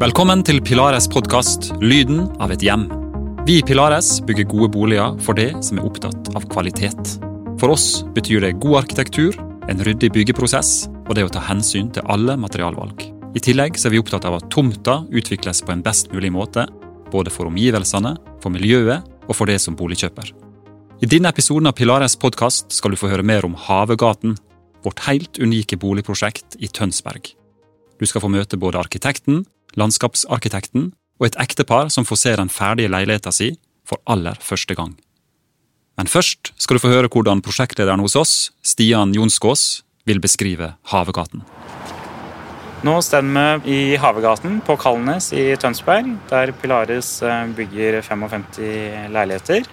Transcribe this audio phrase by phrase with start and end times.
[0.00, 2.86] Velkommen til Pilares podkast 'Lyden av et hjem'.
[3.44, 7.18] Vi i Pilares bygger gode boliger for det som er opptatt av kvalitet.
[7.60, 9.36] For oss betyr det god arkitektur,
[9.68, 13.04] en ryddig byggeprosess og det å ta hensyn til alle materialvalg.
[13.36, 16.64] I tillegg er vi opptatt av at tomta utvikles på en best mulig måte,
[17.12, 20.32] både for omgivelsene, for miljøet og for det som boligkjøper.
[21.04, 24.38] I denne episoden av Pilares podkast skal du få høre mer om Havegaten,
[24.80, 27.34] vårt helt unike boligprosjekt i Tønsberg.
[28.00, 29.44] Du skal få møte både arkitekten,
[29.78, 33.52] landskapsarkitekten og et ektepar som får se den ferdige leiligheta si
[33.86, 34.96] for aller første gang.
[36.00, 38.34] Men først skal du få høre hvordan prosjektlederen hos oss,
[38.64, 41.44] Stian Jonskås, vil beskrive Havegaten.
[42.80, 43.26] Nå står
[43.66, 49.68] vi i Havegaten på Kalnes i Tønsberg, der Pilares eh, bygger 55 leiligheter.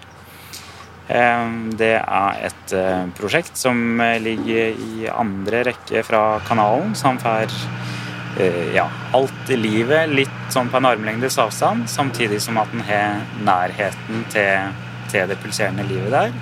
[1.07, 1.45] Eh,
[1.79, 7.55] det er et eh, prosjekt som ligger i andre rekke fra kanalen, som får
[8.75, 8.85] ja,
[9.17, 14.25] alt i livet litt sånn på en armlengdes avstand, samtidig som at den har nærheten
[14.33, 14.71] til,
[15.11, 16.33] til det pulserende livet der.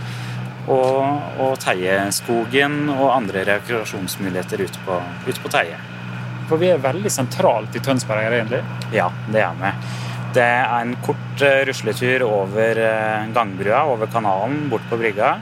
[0.66, 1.02] Og,
[1.40, 5.78] og Teieskogen og andre rekreasjonsmuligheter ute på, ute på Teie.
[6.50, 8.62] For vi er veldig sentralt i Tønsberg, egentlig?
[8.94, 9.72] Ja, det er vi.
[10.36, 12.82] Det er en kort rusletur over
[13.34, 15.38] gangbrua, over kanalen, bort på brygga.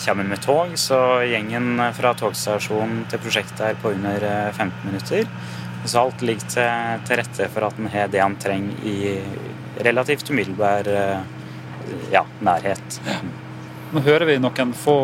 [0.00, 0.96] Kommer med tog, så
[1.28, 5.28] gjengen fra togstasjonen til prosjektet er på under 15 minutter.
[5.84, 8.96] Så alt ligger til, til rette for at en har det han trenger i
[9.82, 10.88] relativt umiddelbar
[12.12, 13.00] ja, nærhet.
[13.92, 14.96] Nå hører vi noen få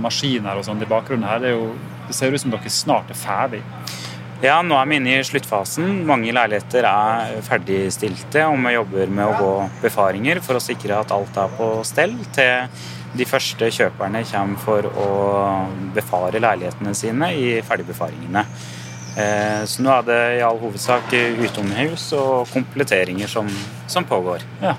[0.00, 1.42] maskiner og sånn i bakgrunnen her.
[1.42, 1.72] Det, jo,
[2.08, 3.62] det ser ut som dere snart er ferdig.
[4.44, 6.02] Ja, nå er vi inne i sluttfasen.
[6.08, 11.12] Mange leiligheter er ferdigstilte, og vi jobber med å gå befaringer for å sikre at
[11.14, 12.68] alt er på stell til
[13.16, 15.10] de første kjøperne kommer for å
[15.96, 18.44] befare leilighetene sine i ferdigbefaringene.
[19.64, 23.48] Så nå er det i all hovedsak utomhus og kompletteringer som,
[23.88, 24.44] som pågår.
[24.60, 24.74] Ja.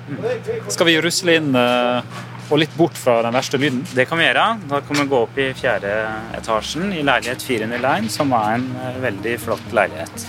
[0.70, 3.82] Skal vi rusle inn og litt bort fra den verste lyden?
[3.98, 4.46] Det kan vi gjøre.
[4.70, 5.96] Da kan vi gå opp i fjerde
[6.38, 8.70] etasjen i leilighet 401, som er en
[9.02, 10.28] veldig flott leilighet.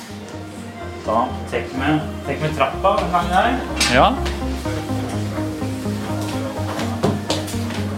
[1.05, 1.69] Da tar
[2.41, 3.55] vi, trappa den her.
[3.93, 4.11] Ja.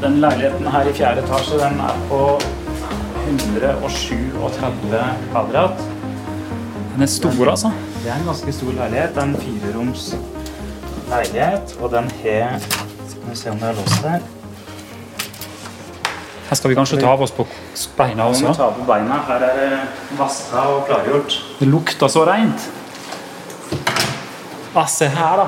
[0.01, 2.21] Den leiligheten her i fjerde etasje den er på
[3.27, 5.01] 137
[5.31, 5.83] kvadrat.
[6.95, 7.73] Den er stor, altså?
[8.01, 9.11] Det er en ganske stor leilighet.
[9.15, 10.05] Det er en fireroms
[11.11, 12.55] leilighet, og den har
[13.11, 14.21] Skal vi se om det er låst her.
[16.49, 17.45] Her skal vi kanskje ta av oss på
[17.99, 18.55] beina Vi må også?
[18.57, 19.19] ta på beina.
[19.27, 19.81] Her er det
[20.19, 21.37] vaska og klargjort.
[21.59, 22.71] Det lukter så rent.
[24.75, 25.47] Ah, se her, da.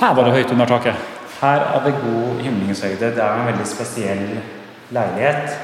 [0.00, 1.15] Her var det høyt under taket.
[1.40, 3.10] Her er det god himlingshøyde.
[3.16, 4.24] Det er en veldig spesiell
[4.96, 5.56] leilighet.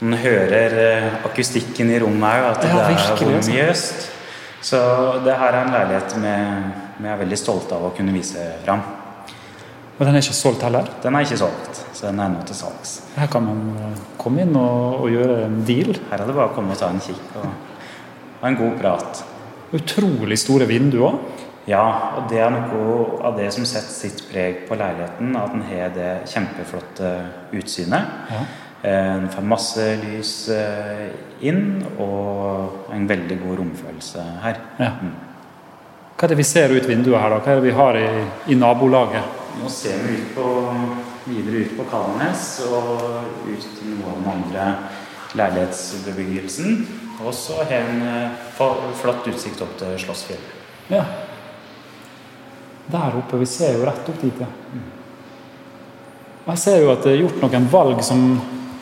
[0.00, 4.06] Man hører eh, akustikken i rommet òg, at det Ja, er virkelig, altså.
[4.62, 4.78] Så
[5.24, 6.36] det her er en leilighet vi
[7.00, 8.82] vi er veldig stolte av å kunne vise fram.
[9.96, 10.88] Og den er ikke solgt heller.
[11.02, 12.94] Den er ikke solgt, så den er nå til salgs.
[13.16, 15.92] Her kan man eh, komme inn og, og gjøre en deal.
[16.10, 17.46] Her er det bare å komme og ta en kikk og
[18.40, 19.22] ha en god prat.
[19.76, 21.18] Utrolig store vinduer.
[21.68, 25.34] Ja, og det er noe av det som setter sitt preg på leiligheten.
[25.36, 27.10] At den har det kjempeflotte
[27.52, 28.14] utsynet.
[28.32, 28.44] Ja.
[28.82, 31.10] Eh, Den får masse lys eh,
[31.44, 34.62] inn, og en veldig god romfølelse her.
[34.80, 34.94] Ja.
[35.02, 35.12] Mm.
[36.16, 37.42] Hva er det vi ser ut vinduet her, da?
[37.44, 38.08] Hva er det vi har i,
[38.52, 39.38] i nabolaget?
[39.60, 40.48] Nå ser vi ut på,
[41.26, 43.04] videre ut på Kalnes og
[43.48, 44.66] ut til noe av den andre
[45.36, 46.80] leilighetsbebyggelsen.
[47.20, 48.54] Og så har en eh,
[49.00, 50.56] flott utsikt opp til Slåssfjellet.
[50.90, 51.04] Ja.
[52.90, 53.38] Der oppe.
[53.38, 54.48] Vi ser jo rett opp dit, ja.
[56.40, 58.24] Og Jeg ser jo at det er gjort noen valg som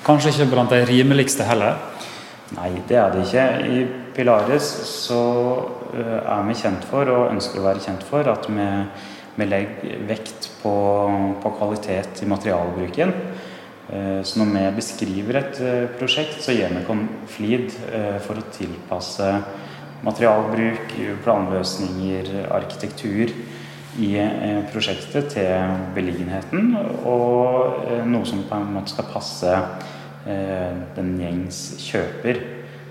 [0.07, 1.77] kanskje ikke er blant de rimeligste heller.
[2.57, 3.45] Nei, det er det ikke.
[3.69, 3.83] I
[4.17, 5.21] Pilaris så
[5.93, 8.69] er vi kjent for, og ønsker å være kjent for, at vi,
[9.37, 10.75] vi legger vekt på,
[11.43, 13.15] på kvalitet i materialbruken.
[13.89, 15.61] Så når vi beskriver et
[16.01, 17.72] prosjekt, så gir vi oss flid
[18.25, 19.28] for å tilpasse
[20.07, 20.93] materialbruk,
[21.25, 23.33] planløsninger, arkitektur
[23.98, 26.72] i eh, prosjektet til beliggenheten,
[27.09, 32.41] og eh, noe som på en måte skal passe eh, den gjengs kjøper.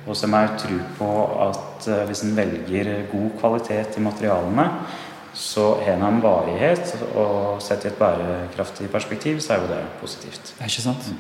[0.07, 1.07] Og som jeg tro på
[1.43, 4.69] at hvis en velger god kvalitet i materialene,
[5.37, 9.81] så har en en varighet, og sett i et bærekraftig perspektiv, så er jo det
[9.99, 10.55] positivt.
[10.59, 11.11] Er ikke sant?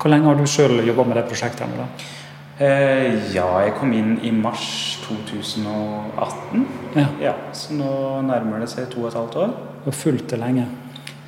[0.00, 1.62] Hvor lenge har du sjøl jobba med det prosjektet?
[1.62, 2.21] Eh,
[2.58, 6.66] ja, jeg kom inn i mars 2018.
[6.94, 7.06] Ja.
[7.22, 7.92] Ja, så nå
[8.28, 9.54] nærmer det seg to og et halvt år.
[9.82, 10.66] Og har fulgt det lenge.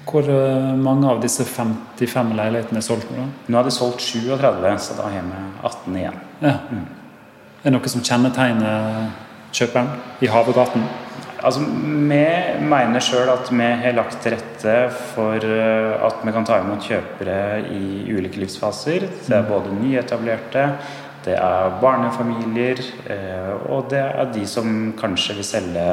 [0.05, 3.25] Hvor eh, mange av disse 55 leilighetene er solgt nå?
[3.49, 6.21] Nå er det solgt 37, så da har vi 18 igjen.
[6.45, 6.59] Ja.
[7.65, 9.09] Er det noe som kjennetegner
[9.55, 9.91] kjøperen
[10.23, 10.85] i Havegaten?
[11.45, 12.21] Altså, Vi
[12.65, 14.77] mener sjøl at vi har lagt til rette
[15.13, 17.39] for eh, at vi kan ta imot kjøpere
[17.73, 19.09] i ulike livsfaser.
[19.27, 20.69] Det er både nyetablerte,
[21.25, 22.81] det er barnefamilier,
[23.11, 25.85] eh, og det er de som kanskje vil selge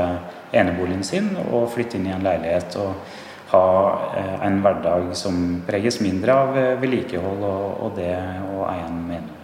[0.51, 3.17] eneboligen sin og flytte inn i en leilighet og
[3.53, 3.65] ha
[4.19, 8.13] eh, en hverdag som preges mindre av vedlikehold og det
[8.51, 9.01] å eie en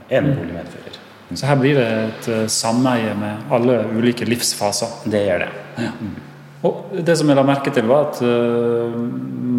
[0.09, 1.01] enebolig medfører.
[1.33, 5.01] Så her blir det et sameie med alle ulike livsfaser?
[5.11, 5.49] Det gjør det.
[5.83, 5.91] Ja.
[6.67, 8.21] Og det som jeg la merke til, var at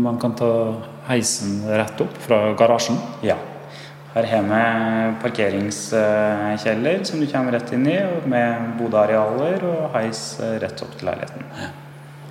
[0.08, 0.48] man kan ta
[1.10, 2.96] heisen rett opp fra garasjen?
[3.24, 3.36] Ja.
[4.26, 10.96] Her vi parkeringskjeller som du kommer rett inn i, med bodearealer og heis rett opp
[10.98, 11.44] til leiligheten.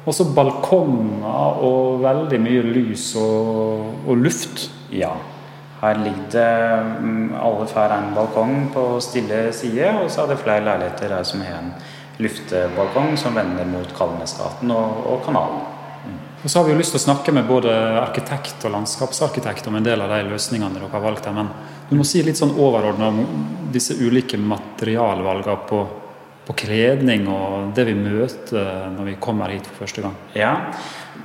[0.07, 4.69] Også balkonger og veldig mye lys og, og, luft.
[4.91, 5.13] Ja.
[5.81, 10.41] Her ligger det mm, Alle får en balkong på stille side, og så er det
[10.41, 11.73] flere leiligheter her som har en
[12.23, 15.65] luftebalkong som vender mot Kalnesgaten og, og kanalen.
[16.43, 19.79] Og så har vi jo lyst til å snakke med både arkitekt og landskapsarkitekt om
[19.79, 21.49] en del av de løsningene dere har valgt her, men
[21.89, 23.21] du må si litt sånn overordna om
[23.73, 25.81] disse ulike materialvalgene på,
[26.47, 30.15] på kledning og det vi møter når vi kommer hit for første gang.
[30.37, 30.53] Ja,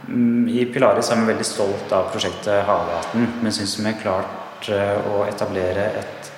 [0.09, 3.29] mm, i Pilaris er vi veldig stolt av prosjektet Havgaten.
[3.43, 6.32] Vi syns vi har klart eh, å etablere et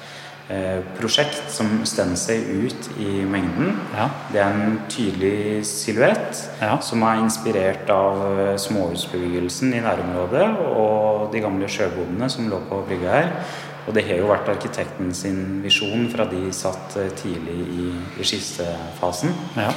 [0.49, 3.79] Eh, prosjekt som stender seg ut i mengden.
[3.97, 4.11] Ja.
[4.29, 6.75] Det er en tydelig silhuett ja.
[6.85, 12.83] som er inspirert av eh, småhusbebyggelsen i nærområdet og de gamle sjøbodene som lå på
[12.91, 13.33] brygga her.
[13.85, 17.91] Og det har jo vært arkitekten sin visjon fra de satt eh, tidlig i,
[18.21, 19.35] i skissefasen.
[19.59, 19.71] Ja.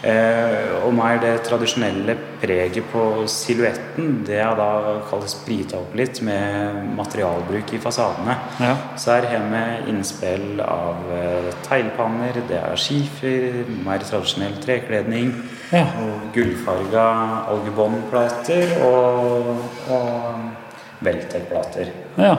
[0.00, 4.68] Eh, og mer det tradisjonelle preget på silhuetten, det er da
[5.10, 8.38] kalles sprita opp litt med materialbruk i fasadene.
[8.62, 8.70] Ja.
[8.96, 15.34] Så her har vi innspill av eh, teglpanner, det er skifer, mer tradisjonell trekledning,
[15.68, 15.84] ja.
[16.00, 17.04] og gullfarga
[17.52, 19.52] algebåndplater og,
[19.92, 21.92] og veltekplater.
[22.16, 22.38] Ja.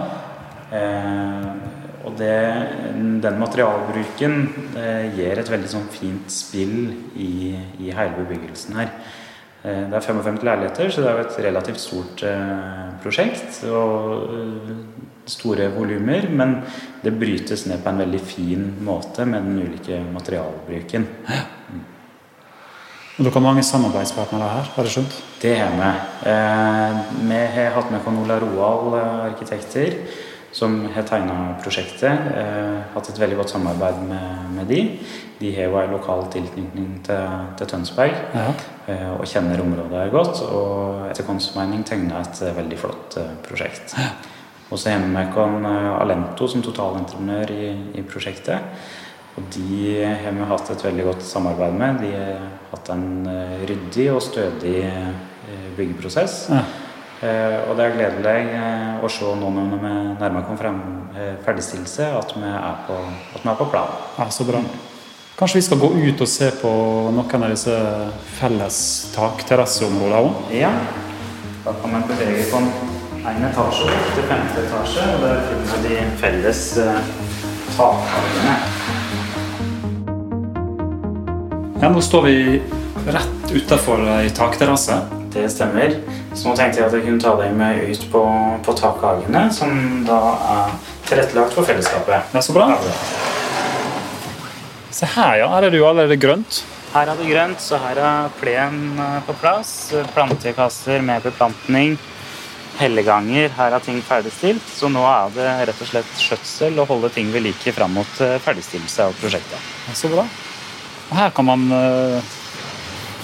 [0.71, 1.47] Eh,
[2.01, 2.35] og det,
[3.21, 4.37] den materialbruken
[5.13, 8.89] gir et veldig sånn fint spill i, i, hele bebyggelsen her.
[9.61, 13.61] Eh, det er 55 leiligheter, så det er jo et relativt stort eh, prosjekt.
[13.69, 16.27] Og store volumer.
[16.29, 16.57] Men
[17.03, 21.07] det brytes ned på en veldig fin måte med den ulike materialbruken.
[21.69, 21.87] Mm.
[23.19, 25.15] Og Dere har mange samarbeidspartnere her, har jeg skjønt?
[25.43, 25.89] Det har vi.
[26.31, 29.99] Eh, vi har hatt med Con Ola Roald arkitekter
[30.51, 32.31] som har tegna prosjektet.
[32.35, 34.81] Eh, hatt et veldig godt samarbeid med, med de.
[35.39, 38.49] De har jo en lokal tilknytning til, til Tønsberg ja.
[38.91, 40.43] eh, og kjenner området her godt.
[40.51, 43.17] Og etter vår mening tegna et eh, veldig flott
[43.47, 43.95] prosjekt.
[43.97, 44.11] Ja.
[44.71, 48.85] Og så har vi med oss Alento som totalentreprenør i, i, prosjektet.
[49.35, 51.99] Og de har vi hatt et veldig godt samarbeid med.
[52.03, 53.27] De har hatt en
[53.67, 54.77] ryddig og stødig
[55.75, 56.45] byggeprosess.
[56.51, 56.63] Ja.
[57.21, 60.79] Eh, og det er gledelig eh, å se nå når vi nærmere kommer frem
[61.13, 62.95] eh, ferdigstillelse, at vi er på,
[63.35, 63.91] at vi er på plan.
[64.17, 64.61] Ja, Så bra.
[65.37, 66.71] Kanskje vi skal gå ut og se på
[67.13, 67.75] noen av disse
[68.39, 68.79] felles
[69.13, 70.49] takterrasseområdene òg?
[70.57, 70.73] Ja.
[71.61, 76.09] Da kan man bevege på en etasje til femte etasje, og der finner vi de
[76.25, 76.65] felles
[77.77, 78.59] takhallene.
[81.81, 82.37] Ja, nå står vi
[83.13, 85.03] rett utafor ei takterrasse.
[85.31, 85.93] Det stemmer.
[86.35, 88.21] Så nå tenkte jeg at jeg kunne ta deg med ut på,
[88.65, 90.19] på takhagene, som da
[90.55, 90.73] er
[91.07, 92.33] tilrettelagt for fellesskapet.
[92.35, 92.67] Er så bra.
[94.91, 95.47] Se her, ja.
[95.53, 96.61] Her er det jo allerede grønt.
[96.91, 99.93] Her er det grønt, så her er plen eh, på plass.
[100.11, 101.95] Plantekasser med beplantning.
[102.81, 103.53] Helleganger.
[103.55, 104.67] Her er ting ferdigstilt.
[104.67, 108.19] Så nå er det rett og slett skjøtsel å holde ting ved like fram mot
[108.19, 109.71] eh, ferdigstillelse av prosjektet.
[109.87, 110.27] Er så bra.
[111.07, 112.37] Og her kan man uh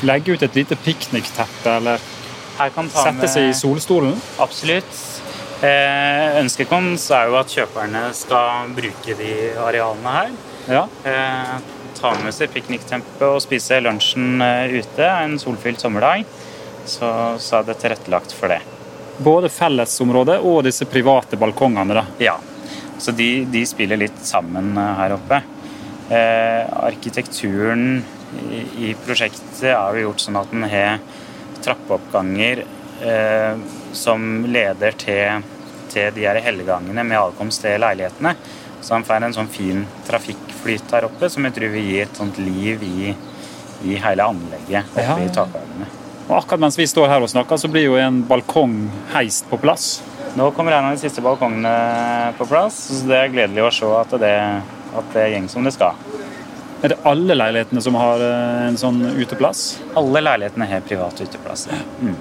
[0.06, 2.02] legge ut et lite piknikteppe eller
[2.58, 4.18] sette seg i solstolen?
[4.42, 5.00] Absolutt.
[5.62, 10.32] Eh, ønsket vårt er jo at kjøperne skal bruke de arealene her.
[10.70, 10.84] Ja.
[11.08, 11.54] Eh,
[11.98, 16.26] ta med seg pikniktempe og spise lunsjen eh, ute en solfylt sommerdag.
[16.88, 17.08] Så,
[17.42, 18.62] så, er det tilrettelagt for det.
[19.18, 21.98] Både fellesområdet og disse private balkongene?
[21.98, 22.06] da?
[22.22, 22.38] Ja.
[23.02, 25.42] Så de, de spiller litt sammen eh, her oppe.
[26.08, 28.04] Eh, arkitekturen
[28.78, 31.00] i, prosjektet er det gjort sånn at en har
[31.64, 32.64] trappeoppganger
[33.06, 33.60] eh,
[33.96, 35.46] som leder til,
[35.92, 38.36] til de her helligangene med adkomst til leilighetene.
[38.82, 42.20] Så han får en sånn fin trafikkflyt her oppe som jeg tror vil gi et
[42.20, 43.14] sånt liv i,
[43.88, 45.18] i hele anlegget oppe ja.
[45.24, 45.90] i takhagene.
[46.28, 48.82] Og akkurat mens vi står her og snakker, så blir jo en balkong
[49.14, 50.02] heist på plass.
[50.38, 53.92] Nå kommer en av de siste balkongene på plass, så det er gledelig å se
[53.98, 54.36] at det,
[55.00, 55.96] at det går som det skal.
[56.82, 59.80] Er det alle leilighetene som har eh, en sånn uteplass?
[59.98, 61.66] Alle leilighetene har privat uteplass.
[61.72, 61.80] Ja.
[62.02, 62.16] Mm.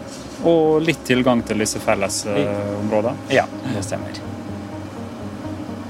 [0.48, 3.28] Og litt tilgang til disse fellesområdene?
[3.34, 3.44] Ja,
[3.74, 4.16] det stemmer.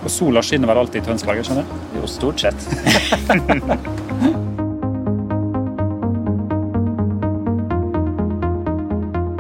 [0.02, 1.44] Og sola skinner vel alltid i Tønsberg?
[1.46, 2.00] skjønner jeg?
[2.00, 2.60] Jo, stort sett.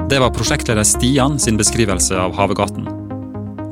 [0.06, 2.86] Det var prosjektleder Stian sin beskrivelse av Havegaten.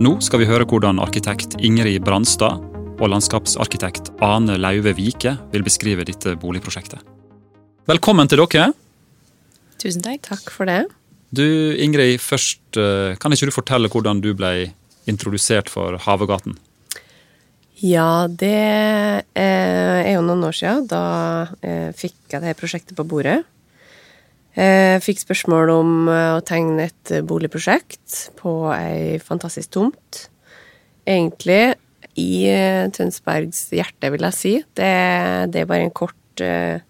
[0.03, 2.59] Nå skal vi høre hvordan arkitekt Ingrid Brandstad
[3.05, 7.03] og landskapsarkitekt Ane Lauve Vike vil beskrive dette boligprosjektet.
[7.85, 8.71] Velkommen til dere.
[9.81, 10.23] Tusen takk.
[10.25, 10.87] Takk for det.
[11.35, 11.45] Du
[11.77, 14.71] Ingrid, først eh, kan ikke du fortelle hvordan du ble
[15.11, 16.57] introdusert for Havegaten?
[17.83, 18.55] Ja, det
[19.35, 20.87] eh, er jo noen år siden.
[20.89, 21.05] Da
[21.61, 23.43] eh, fikk jeg dette prosjektet på bordet.
[24.55, 30.29] Jeg fikk spørsmål om å tegne et boligprosjekt på ei fantastisk tomt.
[31.11, 31.75] Egentlig
[32.21, 32.47] i
[32.95, 34.53] Tønsbergs hjerte, vil jeg si.
[34.77, 34.91] Det,
[35.53, 36.43] det er bare en kort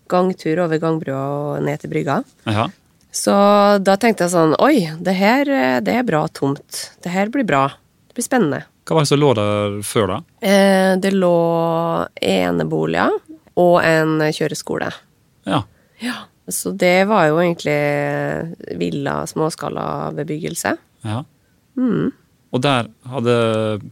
[0.09, 2.23] gangtur over gangbrua og ned til brygga.
[2.49, 2.69] Aha.
[3.15, 3.35] Så
[3.85, 5.49] da tenkte jeg sånn Oi, det her
[5.85, 6.81] det er bra tomt.
[7.05, 7.67] Det her blir bra.
[8.09, 8.65] Det blir spennende.
[8.85, 10.17] Hva var det som lå der før, da?
[10.45, 11.37] Eh, det lå
[12.21, 13.15] eneboliger
[13.61, 14.91] og en kjøreskole.
[15.49, 15.63] Ja.
[16.05, 16.17] Ja.
[16.53, 17.79] Så det var jo egentlig
[18.81, 20.77] villa, småskala bebyggelse.
[21.07, 21.23] ja.
[21.77, 22.13] Mm.
[22.55, 23.35] Og der hadde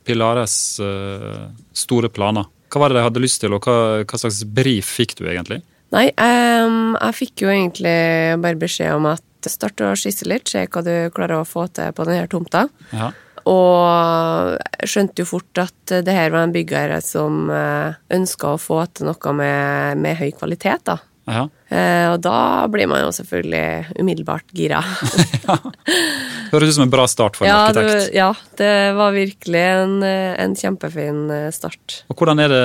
[0.06, 2.46] Pilares eh, store planer.
[2.72, 5.60] Hva var det de hadde lyst til, og hva, hva slags brief fikk du egentlig?
[5.92, 7.98] Nei, um, jeg fikk jo egentlig
[8.40, 11.92] bare beskjed om at start å skisse litt, se hva du klarer å få til
[11.92, 12.64] på denne tomta.
[12.94, 13.10] Ja.
[13.50, 19.10] Og skjønte jo fort at det her var en byggherre som ønska å få til
[19.10, 21.00] noe med, med høy kvalitet, da.
[21.28, 21.44] Ja.
[21.72, 24.80] Eh, Og da blir man jo selvfølgelig umiddelbart gira.
[26.52, 27.92] Høres ut som en bra start for en ja, arkitekt.
[28.12, 32.02] det, ja, det var virkelig en, en kjempefin eh, start.
[32.12, 32.64] Og hvordan er det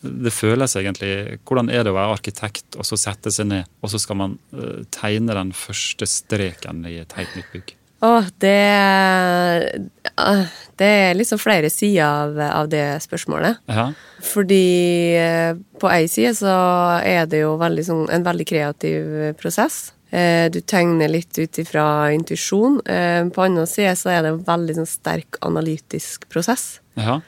[0.00, 1.38] det føles egentlig?
[1.44, 4.38] Hvordan er det å være arkitekt og så sette seg ned, og så skal man
[4.56, 7.74] eh, tegne den første streken i et helt nytt bygg?
[8.08, 9.66] Åh, det eh,
[10.80, 13.58] Det er liksom flere sider av, av det spørsmålet.
[13.68, 13.90] Ja.
[14.24, 14.62] Fordi
[15.20, 16.54] eh, på ei side så
[17.04, 19.10] er det jo veldig sånn, en veldig kreativ
[19.40, 19.90] prosess.
[20.10, 21.84] Eh, Du tegner litt ut ifra
[22.16, 22.80] intuisjon.
[22.88, 26.80] Eh, På andre side så er det en veldig sånn sterk analytisk prosess.
[26.96, 27.20] ja.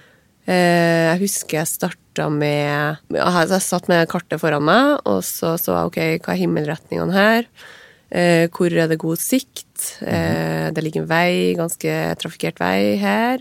[0.43, 5.87] Jeg husker jeg starta med jeg satt med kartet foran meg, og så så jeg
[5.87, 7.47] ok, hva er himmelretningene her?
[8.13, 10.03] Eh, Hvor er det god sikt?
[10.05, 13.41] Eh, Det ligger en vei, ganske trafikkert vei her.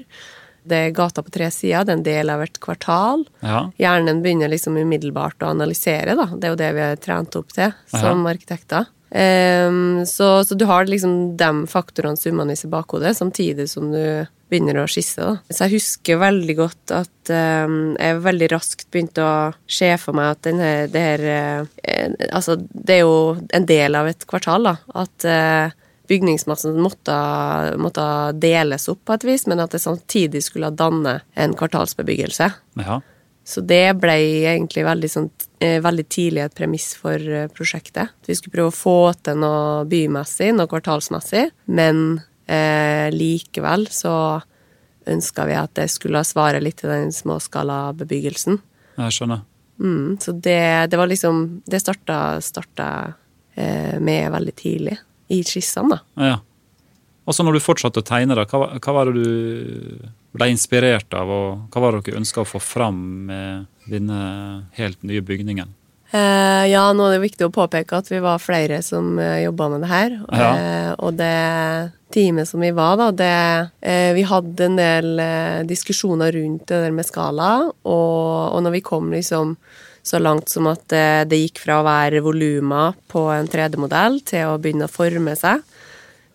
[0.64, 3.26] Det er gata på tre sider, det er en del av et kvartal.
[3.42, 3.72] ja.
[3.82, 6.28] Hjernen begynner liksom umiddelbart å analysere, da.
[6.38, 8.86] Det er jo det vi er trent opp til som arkitekter.
[9.12, 14.82] Um, så, så du har liksom de faktorene summende i bakhodet, samtidig som du begynner
[14.82, 15.24] å skisse.
[15.24, 15.38] da.
[15.50, 19.36] Så jeg husker veldig godt at um, jeg veldig raskt begynte å
[19.72, 24.10] se for meg at denne, det her eh, Altså, det er jo en del av
[24.12, 24.76] et kvartal, da.
[25.02, 25.74] At eh,
[26.12, 27.16] bygningsmassen måtte,
[27.82, 28.06] måtte
[28.36, 32.52] deles opp på et vis, men at det samtidig skulle danne en kvartalsbebyggelse.
[32.84, 33.02] ja.
[33.44, 34.16] Så det ble
[34.46, 35.30] egentlig veldig, sånn,
[35.60, 38.14] eh, veldig tidlig et premiss for eh, prosjektet.
[38.28, 44.14] Vi skulle prøve å få til noe bymessig, noe kvartalsmessig, men eh, likevel så
[45.10, 48.60] ønska vi at det skulle svare litt til den småskalabebyggelsen.
[49.02, 49.46] Jeg skjønner.
[49.82, 52.88] Mm, så det, det var liksom Det starta, starta
[53.56, 54.98] eh, med veldig tidlig,
[55.32, 56.26] i skissene, da.
[56.30, 56.40] Ja.
[57.26, 61.14] Og så når du fortsatte å tegne, da, hva, hva var det du ble inspirert
[61.18, 64.22] av, og hva var det dere ønska å få fram med denne
[64.78, 65.74] helt nye bygningen?
[66.12, 69.70] Eh, ja, nå er det viktig å påpeke at vi var flere som uh, jobba
[69.72, 70.18] med det her.
[70.28, 70.50] Ja.
[70.52, 71.36] Eh, og det
[72.12, 73.36] teamet som vi var, da, det
[73.88, 77.54] eh, Vi hadde en del eh, diskusjoner rundt det der med skala,
[77.88, 79.56] og, og når vi kom liksom
[80.04, 84.50] så langt som at det, det gikk fra å være volumer på en 3D-modell til
[84.50, 85.62] å begynne å forme seg,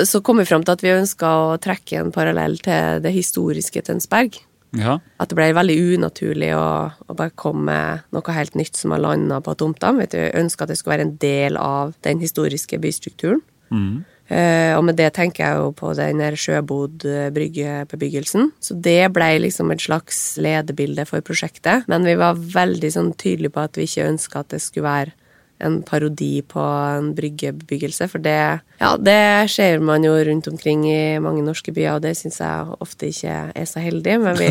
[0.00, 3.82] så kom vi fram til at vi ønska å trekke en parallell til det historiske
[3.88, 4.38] Tønsberg.
[4.76, 4.98] Ja.
[5.22, 9.02] At det ble veldig unaturlig å, å bare komme med noe helt nytt som har
[9.02, 9.88] landa på tomta.
[9.96, 13.42] Vet du, Jeg ønska at det skulle være en del av den historiske bystrukturen.
[13.70, 13.96] Mm.
[14.26, 18.44] Uh, og med det tenker jeg jo på den sjøbod-bryggebebyggelsen.
[18.58, 21.86] Så det ble liksom et slags ledebilde for prosjektet.
[21.90, 25.14] Men vi var veldig sånn tydelige på at vi ikke ønska at det skulle være
[25.62, 28.08] en parodi på en bryggebebyggelse.
[28.12, 28.38] For det,
[28.80, 32.76] ja, det ser man jo rundt omkring i mange norske byer, og det syns jeg
[32.84, 34.18] ofte ikke er så heldig.
[34.24, 34.50] Men vi,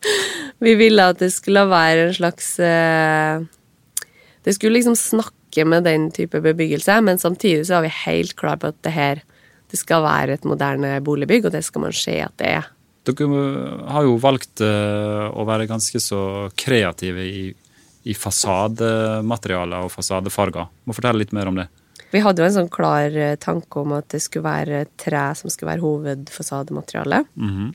[0.66, 3.44] vi ville at det skulle være en slags eh,
[4.44, 8.58] Det skulle liksom snakke med den type bebyggelse, men samtidig så var vi helt klar
[8.58, 9.22] på at det her
[9.70, 12.66] det skal være et moderne boligbygg, og det skal man se at det er.
[13.04, 13.40] Dere
[13.92, 17.42] har jo valgt eh, å være ganske så kreative i,
[18.04, 20.68] i fasadematerialer og fasadefarger.
[20.84, 21.68] Må fortelle litt mer om det.
[22.14, 25.50] Vi hadde jo en sånn klar eh, tanke om at det skulle være tre som
[25.50, 27.24] skulle være hovedfasademateriale.
[27.36, 27.72] -hmm.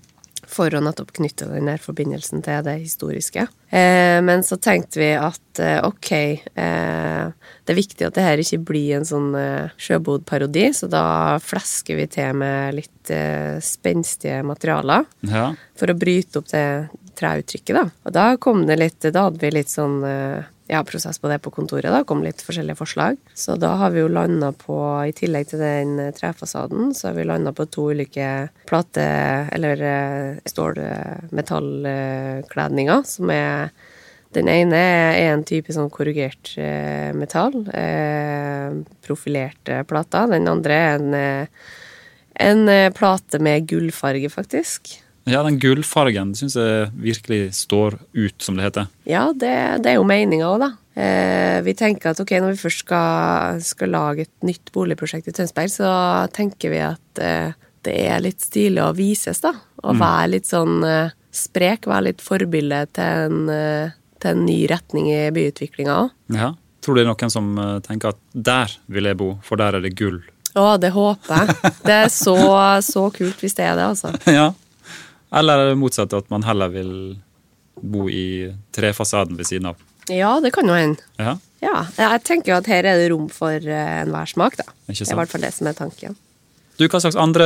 [0.50, 3.48] For å nettopp knytte den der forbindelsen til det historiske.
[3.70, 6.12] Eh, men så tenkte vi at eh, ok,
[6.56, 7.28] eh,
[7.66, 11.96] det er viktig at det her ikke blir en sånn eh, sjøbodparodi, så da flesker
[12.00, 15.54] vi til med litt eh, spenstige materialer Ja.
[15.76, 16.90] for å bryte opp det
[17.20, 17.84] treuttrykket, da.
[18.08, 21.40] Og da kom det litt Da hadde vi litt sånn eh, ja, prosess på det
[21.44, 21.92] på kontoret.
[21.92, 23.18] Da kom litt forskjellige forslag.
[23.34, 24.78] Så da har vi jo landa på,
[25.10, 28.28] i tillegg til den eh, trefasaden, så har vi landa på to ulike
[28.70, 29.78] plate- eller
[30.50, 33.56] stålmetallkledninger, som er
[34.38, 38.70] den ene er en type sånn korrugert eh, metall, eh,
[39.06, 40.28] profilerte plater.
[40.36, 41.46] Den andre er en, eh,
[42.46, 45.02] en eh, plate med gullfarge, faktisk.
[45.32, 48.90] Ja, den gullfargen syns jeg virkelig står ut, som det heter.
[49.10, 49.56] Ja, det,
[49.86, 50.72] det er jo meninga òg, da.
[51.00, 55.36] Eh, vi tenker at ok, når vi først skal, skal lage et nytt boligprosjekt i
[55.36, 55.92] Tønsberg, så
[56.36, 57.56] tenker vi at eh,
[57.88, 59.54] det er litt stilig å vises, da.
[59.80, 64.58] Å være litt sånn eh, sprek, være litt forbilde til en, eh, til en ny
[64.72, 66.18] retning i byutviklinga òg.
[66.36, 66.54] Ja.
[66.80, 69.78] Tror du det er noen som eh, tenker at der vil jeg bo, for der
[69.78, 70.20] er det gull?
[70.58, 71.74] Å, det håper jeg.
[71.86, 72.36] Det er så,
[72.84, 74.14] så kult hvis det er det, altså.
[74.40, 74.50] ja.
[75.32, 76.94] Eller er motsatt, at man heller vil
[77.80, 79.84] bo i trefasaden ved siden av?
[80.10, 81.04] Ja, det kan jo hende.
[81.22, 81.38] Ja.
[81.62, 84.66] Ja, jeg tenker jo at her er det rom for eh, enhver smak, da.
[84.88, 86.18] Ikke Det er i hvert fall det som er tanken.
[86.80, 87.46] Du, Hva slags andre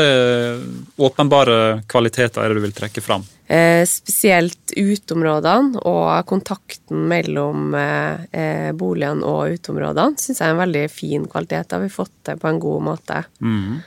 [1.01, 3.23] åpenbare kvaliteter er det du vil trekke fram?
[3.49, 10.61] Eh, spesielt uteområdene og kontakten mellom eh, eh, boligene og uteområdene syns jeg er en
[10.61, 11.65] veldig fin kvalitet.
[11.67, 13.23] Det har vi fått til på en god måte.
[13.41, 13.81] Mhm.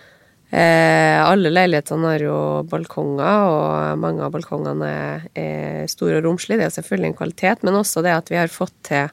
[0.51, 2.39] Eh, alle leilighetene har jo
[2.71, 6.61] balkonger, og mange av balkongene er, er store og romslige.
[6.61, 9.09] Det er selvfølgelig en kvalitet, men også det at vi har fått til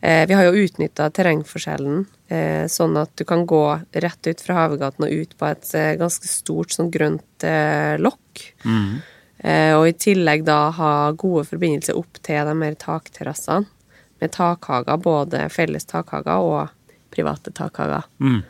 [0.00, 3.64] eh, Vi har jo utnytta terrengforskjellen, eh, sånn at du kan gå
[4.06, 8.48] rett ut fra Havegaten og ut på et eh, ganske stort sånn grønt eh, lokk.
[8.64, 8.96] Mm.
[9.44, 13.68] Eh, og i tillegg da ha gode forbindelser opp til de mer takterrassene.
[14.16, 18.08] Med takhager, både felles takhager og private takhager.
[18.24, 18.44] Mhm.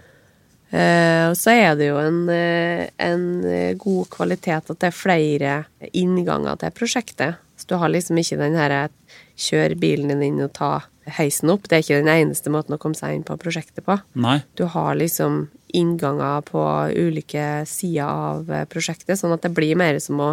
[0.75, 4.97] Eh, og så er det jo en, eh, en eh, god kvalitet at det er
[4.97, 5.53] flere
[5.95, 7.37] innganger til prosjektet.
[7.57, 8.91] Så du har liksom ikke den her
[9.39, 10.73] kjør bilen din inn og ta
[11.17, 11.69] heisen opp.
[11.69, 13.99] Det er ikke den eneste måten å komme seg inn på prosjektet på.
[14.19, 14.41] Nei.
[14.59, 16.63] Du har liksom innganger på
[16.97, 20.31] ulike sider av prosjektet, sånn at det blir mer som å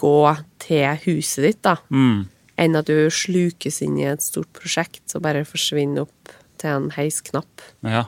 [0.00, 0.18] gå
[0.62, 2.26] til huset ditt, da, Mm.
[2.58, 6.90] enn at du slukes inn i et stort prosjekt og bare forsvinner opp til en
[6.90, 7.60] heisknapp.
[7.82, 8.04] Ja.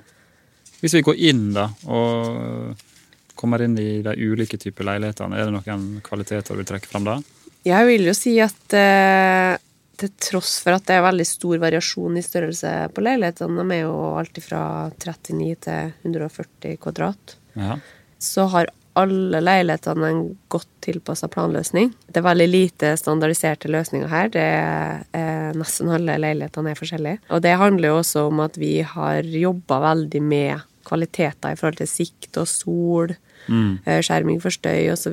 [0.82, 2.76] Hvis vi går inn da, og
[3.36, 7.04] kommer inn i de ulike typer leilighetene, er det noen kvaliteter du vil trekke fram
[7.08, 7.18] da?
[7.66, 9.56] Jeg vil jo si at eh,
[10.00, 13.84] til tross for at det er veldig stor variasjon i størrelse på leilighetene, de er
[13.86, 14.62] jo alltid fra
[14.92, 17.78] 39 til 140 kvadrat, Ja.
[18.20, 21.90] så har alle leilighetene en godt tilpassa planløsning.
[22.08, 24.30] Det er veldig lite standardiserte løsninger her.
[24.32, 27.18] Det er, eh, nesten alle leilighetene er forskjellige.
[27.30, 31.76] Og det handler jo også om at vi har jobba veldig med kvaliteter i forhold
[31.82, 33.16] til sikt og sol,
[33.48, 33.78] Mhm.
[33.86, 35.12] eh, skjerming for støy osv.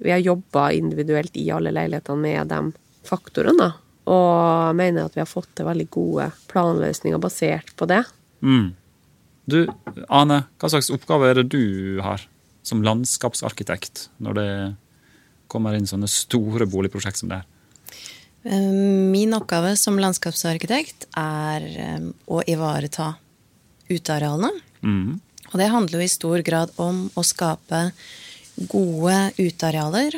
[0.00, 2.72] Vi har jobba individuelt i alle leilighetene med de
[3.04, 3.74] faktorene.
[4.06, 8.04] Og mener at vi har fått til veldig gode planløsninger basert på det.
[8.42, 8.72] Mm.
[9.48, 9.66] Du,
[10.08, 12.20] Ane, hva slags oppgave er det du har
[12.66, 14.50] som landskapsarkitekt når det
[15.50, 17.48] kommer inn sånne store boligprosjekt som det her?
[18.44, 18.72] Eh,
[19.10, 23.14] Min oppgave som landskapsarkitekt er eh, å ivareta
[23.90, 24.52] utearealene.
[24.86, 25.20] Mm.
[25.50, 27.90] Og det handler jo i stor grad om å skape
[28.70, 30.14] gode utearealer.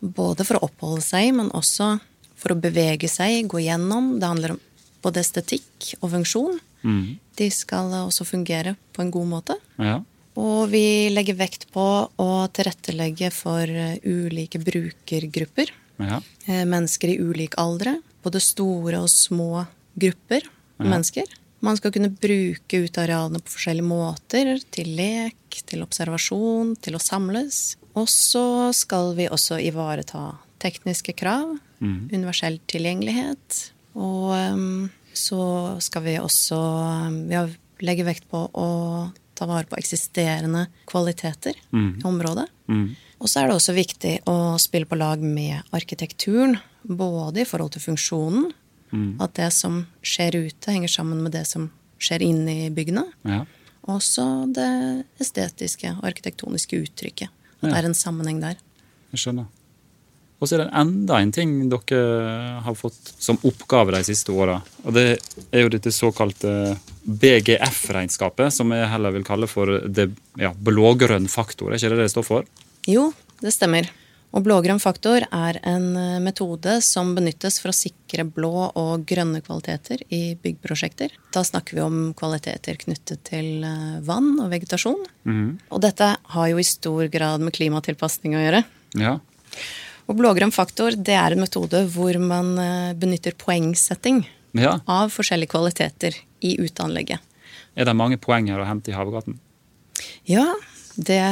[0.00, 1.96] Både for å oppholde seg, men også
[2.38, 4.16] for å bevege seg, gå gjennom.
[4.18, 4.60] Det handler om
[5.02, 6.58] både estetikk og funksjon.
[6.82, 7.18] Mm.
[7.38, 9.58] De skal også fungere på en god måte.
[9.78, 10.00] Ja.
[10.38, 11.84] Og vi legger vekt på
[12.20, 15.72] å tilrettelegge for eh, ulike brukergrupper.
[15.98, 16.20] Ja.
[16.46, 17.96] Eh, Mennesker i ulik aldre.
[18.22, 19.64] Både store og små
[19.98, 20.84] grupper ja.
[20.86, 21.26] mennesker.
[21.64, 24.52] Man skal kunne bruke utearealene på forskjellige måter.
[24.70, 27.74] Til lek, til observasjon, til å samles.
[27.98, 28.44] Og så
[28.78, 31.56] skal vi også ivareta tekniske krav.
[31.82, 33.58] Universell tilgjengelighet.
[33.98, 34.68] Og em,
[35.18, 35.42] så
[35.82, 36.58] skal vi også
[37.26, 38.68] Vi har- legger vekt på å
[39.38, 42.48] ta vare på eksisterende kvaliteter i området.
[42.68, 42.88] Mm.
[43.18, 46.58] Og så er det også viktig å spille på lag med arkitekturen.
[46.82, 48.50] Både i forhold til funksjonen,
[49.20, 51.70] at det som skjer ute, henger sammen med det som
[52.00, 53.06] skjer inne i byggene.
[53.26, 53.44] ja.
[53.88, 54.68] Og også det
[55.22, 57.30] estetiske, og arkitektoniske uttrykket.
[57.62, 57.68] At Ja.
[57.70, 58.56] det er en sammenheng der.
[59.12, 59.46] Jeg skjønner.
[60.40, 64.60] Og så er det enda en ting dere har fått som oppgave de siste åra.
[64.84, 65.18] Og det
[65.50, 66.76] er jo dette såkalte
[67.08, 71.72] BGF-regnskapet, som jeg heller vil kalle for det ja, blågrønn faktor.
[71.72, 72.50] Er ikke det det står for?
[72.88, 73.08] Jo,
[73.40, 73.88] det stemmer.
[74.36, 79.40] Og blågrønn faktor er en eh, metode som benyttes for å sikre blå og grønne
[79.44, 81.14] kvaliteter i byggprosjekter.
[81.32, 85.00] Da snakker vi om kvaliteter knyttet til eh, vann og vegetasjon.
[85.24, 85.50] Mhm.
[85.72, 88.64] Og dette har jo i stor grad med klimatilpasning å gjøre.
[89.00, 89.16] Ja.
[90.08, 94.78] Og blågrønn faktor det er en metode hvor man eh, benytter poengsetting ja.
[94.86, 97.20] av forskjellige kvaliteter i uteanlegget.
[97.78, 99.38] Er det mange poeng her å hente i Havgaten?
[100.28, 100.46] Ja,
[100.98, 101.22] det,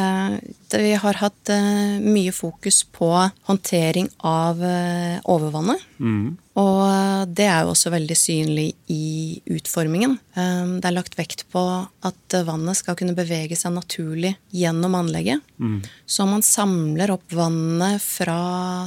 [0.71, 3.09] det, vi har hatt uh, mye fokus på
[3.49, 5.83] håndtering av uh, overvannet.
[5.99, 6.37] Mm.
[6.57, 10.15] Og eh, det er jo også veldig synlig i utformingen.
[10.39, 15.45] Um, det er lagt vekt på at vannet skal kunne bevege seg naturlig gjennom anlegget.
[15.61, 15.83] Mm.
[16.09, 18.39] Så man samler opp vannet fra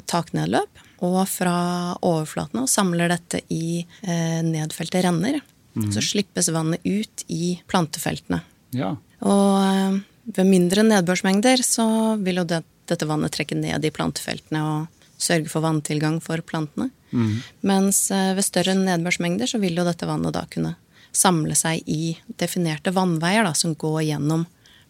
[0.09, 1.55] taknedløp og fra
[2.05, 5.39] overflatene og samler dette i eh, nedfelte renner.
[5.93, 8.41] Så slippes vannet ut i plantefeltene.
[8.75, 8.95] Ja.
[9.23, 9.99] Og eh,
[10.35, 11.87] ved mindre nedbørsmengder så
[12.19, 16.89] vil jo det, dette vannet trekke ned i plantefeltene og sørge for vanntilgang for plantene.
[17.65, 20.75] Mens eh, ved større nedbørsmengder så vil jo dette vannet da kunne
[21.15, 24.45] samle seg i definerte vannveier da, som går gjennom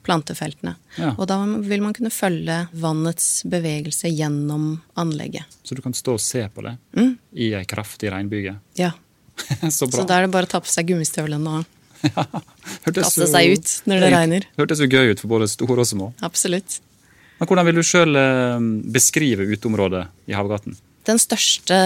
[0.10, 0.74] plantefeltene.
[0.98, 1.12] Ja.
[1.22, 1.38] Og da
[1.70, 5.46] vil man kunne følge vannets bevegelse gjennom anlegget.
[5.64, 7.14] Så du kan stå og se på det Mm.
[7.38, 8.58] i ei kraftig regnbyge.
[8.82, 8.92] Ja,
[9.72, 10.02] Så bra.
[10.02, 11.76] Så da er det bare å ta på seg gummistøvlene og
[12.86, 14.46] Hørtes kaste så- seg ut når det regner.
[14.58, 16.10] Hørtes jo gøy ut for både store og små.
[16.26, 16.80] Absolutt.
[17.40, 18.18] Men hvordan vil du sjøl
[18.92, 20.76] beskrive uteområdet i Havgaten?
[21.08, 21.78] Den største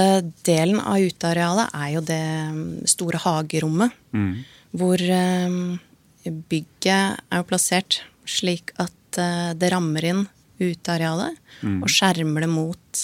[0.43, 2.21] delen av utearealet er jo det
[2.53, 3.93] mm, store hagerommet.
[4.17, 4.31] Mm.
[4.73, 5.57] Hvor eh,
[6.25, 10.23] bygget er jo plassert slik at eh, det rammer inn
[10.61, 13.03] utearealet og skjermer det mot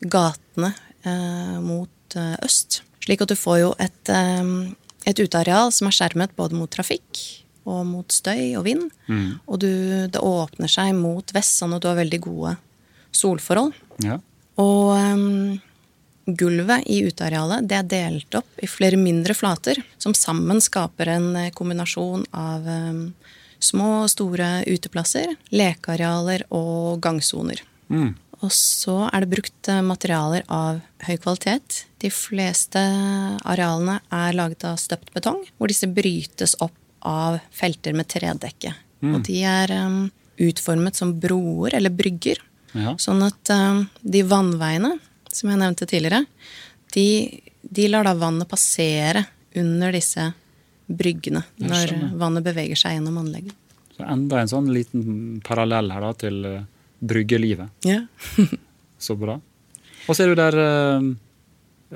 [0.00, 0.72] gatene
[1.04, 2.82] eh, mot eh, øst.
[3.04, 4.10] Slik at du får jo et,
[5.08, 7.22] et uteareal som er skjermet både mot trafikk
[7.68, 8.88] og mot støy og vind.
[9.46, 9.70] Og du,
[10.08, 12.54] det åpner seg mot vest, sånn at du har veldig gode
[13.16, 13.72] solforhold.
[14.04, 14.18] Ja.
[14.60, 15.58] Og um,
[16.28, 21.28] gulvet i utearealet det er delt opp i flere mindre flater, som sammen skaper en
[21.56, 23.02] kombinasjon av ehm,
[23.62, 27.62] små og store uteplasser, lekearealer og gangsoner.
[27.88, 28.14] Mm.
[28.38, 31.82] Og så er det brukt eh, materialer av høy kvalitet.
[31.98, 32.78] De fleste
[33.42, 38.74] arealene er laget av støpt betong, hvor disse brytes opp av felter med tredekke.
[39.06, 40.08] Og de er um,
[40.42, 42.44] utformet som broer eller brygger,
[42.76, 42.92] Ja.
[43.00, 44.90] Sånn at um, de vannveiene,
[45.32, 46.26] som jeg nevnte tidligere,
[46.92, 47.06] de,
[47.64, 49.22] de lar da vannet passere
[49.56, 50.26] under disse
[50.88, 53.54] bryggene når vannet beveger seg gjennom anlegget.
[53.96, 56.62] Så enda en sånn liten parallell her da til eh,
[56.98, 57.70] bryggelivet.
[57.86, 58.02] Ja.
[58.98, 59.36] Så bra.
[60.08, 61.08] Og så er det der eh,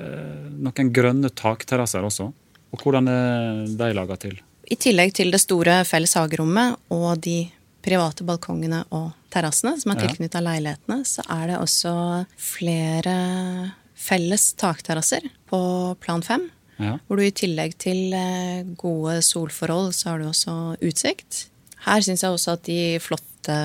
[0.03, 2.29] eh, noen grønne takterrasser også.
[2.73, 4.37] Og hvordan er de laga til?
[4.71, 7.43] I tillegg til det store felles hagerommet og de
[7.83, 10.41] private balkongene og terrassene som er Ja.
[10.41, 16.49] leilighetene, så er det også flere felles takterrasser på plan fem.
[16.81, 16.97] Ja.
[17.07, 21.47] Hvor du i tillegg til eh, gode solforhold, så har du også utsikt.
[21.85, 23.57] Her syns jeg også at de flotte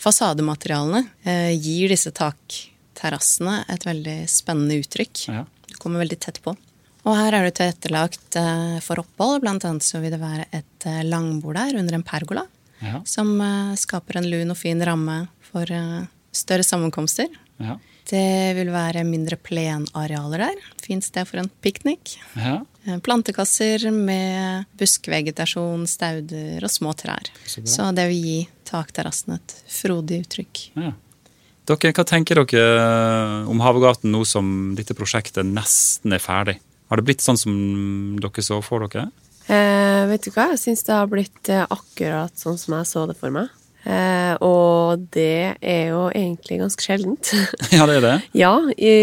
[0.00, 5.26] fasadematerialene eh, gir disse takterrassene et veldig spennende uttrykk.
[5.32, 5.44] Ja.
[5.70, 6.56] Du kommer veldig tett på.
[7.04, 9.42] Og her er det tilrettelagt eh, for opphold.
[9.44, 12.46] Blant annet så vil det være et langbord der under en pergola.
[12.84, 13.00] Ja.
[13.08, 13.38] Som
[13.80, 15.68] skaper en lun og fin ramme for
[16.34, 17.30] større sammenkomster.
[17.62, 17.78] Ja.
[18.10, 20.58] Det vil være mindre plenarealer der.
[20.84, 22.18] Fint sted for en piknik.
[22.36, 22.60] ja.
[22.84, 27.30] Eh, Plantekasser med buskvegetasjon, stauder og små trær.
[27.48, 27.62] Så.
[27.64, 28.36] Så det vil gi
[28.68, 30.66] takterrassen et frodig uttrykk.
[30.76, 30.92] ja.
[31.64, 36.58] Dere, hva tenker dere om Havgaten nå som dette prosjektet nesten er ferdig?
[36.92, 37.54] Har det blitt sånn som
[38.20, 39.06] dere så for dere?
[39.48, 43.06] Eh, vet du hva, jeg syns det har blitt eh, akkurat sånn som jeg så
[43.08, 43.48] det for meg.
[43.84, 47.34] Eh, og det er jo egentlig ganske sjeldent.
[47.76, 48.16] ja, det er det.
[48.36, 48.96] ja, i,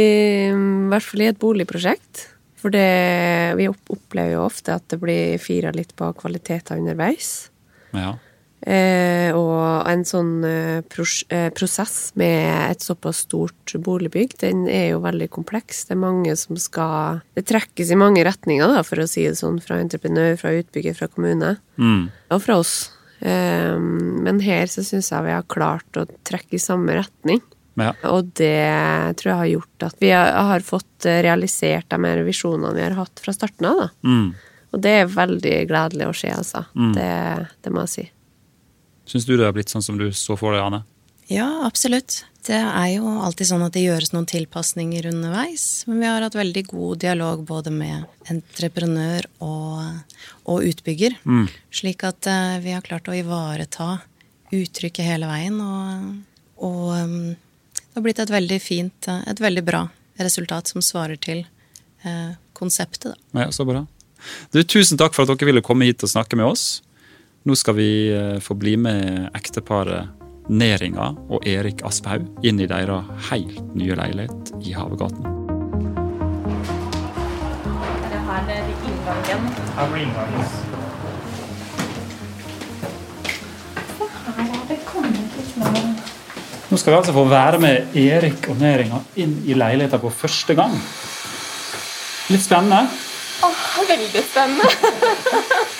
[0.91, 2.28] hvert fall i et boligprosjekt.
[2.62, 7.50] For det, vi opplever jo ofte at det blir fira litt på kvaliteter underveis.
[7.98, 8.13] Ja.
[8.62, 14.91] Eh, og en sånn eh, pros eh, prosess med et såpass stort boligbygg, den er
[14.91, 15.88] jo veldig kompleks.
[15.89, 19.39] Det er mange som skal Det trekkes i mange retninger, da, for å si det
[19.41, 21.56] sånn, fra entreprenør, fra utbygger, fra kommune.
[21.82, 22.10] Mm.
[22.30, 22.91] Og fra oss.
[23.21, 23.77] Eh,
[24.25, 27.41] men her så syns jeg vi har klart å trekke i samme retning.
[27.79, 27.93] ja.
[28.10, 32.73] Og det tror jeg har gjort at vi har, fått eh, realisert de her visjonene
[32.77, 33.84] vi har hatt fra starten av.
[33.84, 33.91] da.
[34.07, 34.31] Mm.
[34.71, 36.62] Og det er veldig gledelig å se, altså.
[36.95, 37.13] Det,
[37.60, 38.05] det må jeg si.
[39.12, 40.86] Syns du det har blitt sånn som du så for deg, Anne?
[41.27, 42.21] Ja, absolutt.
[42.41, 45.84] Det er jo alltid sånn at det gjøres noen tilpasninger underveis.
[45.86, 50.15] Men vi har hatt veldig god dialog både med entreprenør og,
[50.49, 51.19] og utbygger.
[51.21, 51.45] Mm.
[51.69, 53.99] Slik at uh, vi har klart å ivareta
[54.51, 55.60] uttrykket hele veien.
[55.62, 56.08] Og,
[56.65, 57.17] og um,
[57.77, 59.84] det har blitt et veldig fint, uh, et veldig bra
[60.21, 61.39] resultat som svarer til
[62.06, 63.15] eh, konseptet.
[63.15, 63.45] Da.
[63.45, 63.80] Ja, så bra.
[64.54, 66.84] Du, tusen takk for at dere ville komme hit og snakke med oss.
[67.47, 67.89] Nå skal vi
[68.43, 70.20] få bli med ekteparet
[70.52, 75.24] Næringa og Erik Asphaug inn i deres helt nye leilighet i Havegaten.
[78.12, 79.48] Her det inngangen?
[79.78, 80.52] Her blir inngangen.
[84.28, 85.96] Her er det kommet litt noen
[86.68, 90.56] Nå skal vi altså få være med Erik og Næringa inn i leiligheta på første
[90.60, 90.76] gang.
[92.28, 92.88] Litt spennende?
[93.48, 94.68] Åh, veldig spennende.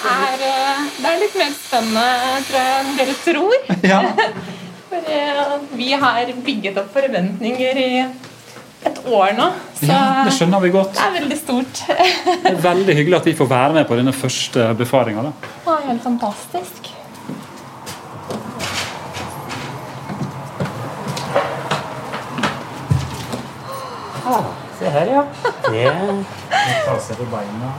[0.00, 2.04] Er, eh, det er, litt mer spennende,
[2.48, 3.56] tror jeg, enn dere tror.
[3.92, 4.00] Ja.
[4.90, 9.50] For eh, vi har bygget opp forventninger i et år nå.
[9.76, 10.96] Så ja, det skjønner vi godt.
[10.96, 11.82] Det er veldig stort.
[12.46, 15.28] det er veldig hyggelig at vi får være med på denne første befaringa.
[15.68, 16.90] Er helt fantastisk.
[24.30, 25.24] Ah, se her, ja.
[25.70, 25.86] Det
[26.86, 27.74] Ta seg på beina.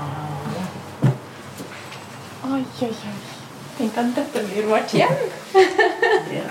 [2.52, 3.20] Oi, oi, oi.
[3.78, 5.14] Tenk at dette blir vårt hjem.
[5.54, 6.42] det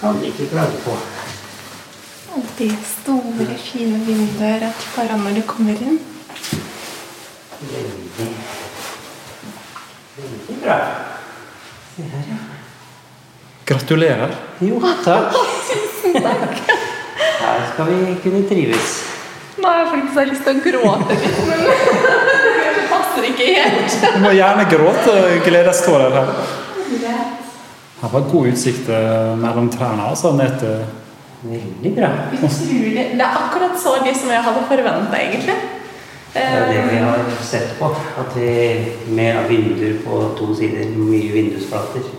[0.00, 0.94] kan vi ikke klage på.
[2.58, 6.00] De store, fine vinduer rett foran når du kommer inn.
[7.60, 8.26] Veldig
[10.16, 10.78] Veldig bra.
[11.94, 12.40] Se her, ja.
[13.70, 14.34] Gratulerer.
[14.66, 15.38] Jo, takk.
[15.68, 16.74] Tusen takk.
[17.38, 18.98] Her skal vi kunne trives.
[19.58, 22.37] Nå har jeg faktisk lyst til å gråte litt, men
[23.18, 23.98] passer ikke helt.
[24.14, 26.30] Du må gjerne gråte gledestårer her.
[27.98, 30.08] Her var god utsikt eh, mellom trærne.
[30.10, 30.86] altså ned til
[31.38, 32.08] Veldig bra.
[32.34, 33.02] Utrolig.
[33.14, 35.54] Det er akkurat så lyst som jeg hadde forventa, egentlig.
[36.32, 37.92] Det er det vi har sett på.
[38.18, 38.48] At vi
[39.14, 42.10] med vinduer på to sider, mye vindusflater,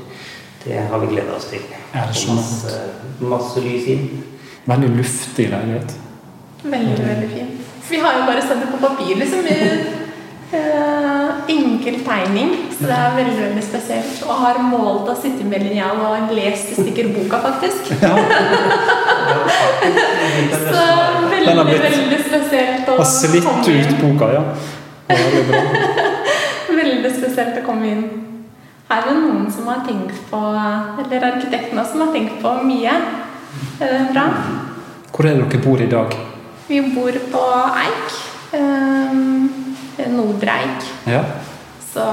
[0.64, 1.68] det har vi gleda oss til.
[1.92, 2.40] Er det sånn?
[2.40, 2.80] Masse,
[3.20, 4.08] masse lys inn.
[4.72, 5.96] Veldig luftig leilighet.
[6.64, 7.72] Veldig, veldig fint.
[7.92, 9.99] Vi har jo bare sett det på papir, liksom.
[10.50, 14.22] Uh, enkel tegning, så det er veldig veldig spesielt.
[14.26, 17.92] Og har målt å sitte med linjal og lest i stykker boka, faktisk.
[18.02, 18.16] Ja.
[20.64, 20.86] så
[21.30, 24.42] veldig, veldig spesielt å Har slitt ut boka, ja.
[25.12, 25.62] Veldig bra.
[26.82, 28.04] veldig spesielt å komme inn.
[28.90, 30.40] Her er det noen som har tenkt på
[31.04, 32.96] Eller arkitektene som har tenkt på mye.
[34.16, 34.26] Bra.
[35.14, 36.18] Hvor er det dere bor i dag?
[36.66, 37.44] Vi bor på
[37.84, 38.08] Eik.
[40.00, 40.86] Um, Nordreik.
[41.08, 41.24] Ja.
[41.94, 42.06] Så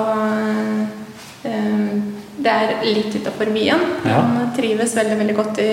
[1.44, 2.02] um,
[2.36, 3.82] det er litt utafor byen.
[4.04, 4.20] Ja.
[4.20, 5.70] Han trives veldig, veldig godt i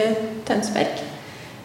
[0.47, 1.01] Tønsberg.